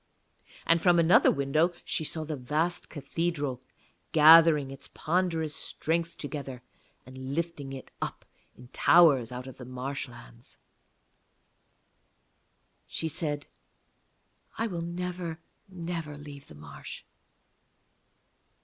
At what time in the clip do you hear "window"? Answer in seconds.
1.29-1.73